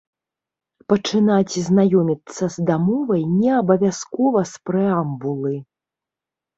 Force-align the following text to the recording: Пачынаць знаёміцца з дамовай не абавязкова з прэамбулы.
Пачынаць 0.93 1.53
знаёміцца 1.67 2.43
з 2.55 2.67
дамовай 2.71 3.21
не 3.37 3.51
абавязкова 3.61 4.47
з 4.57 4.67
прэамбулы. 4.67 5.55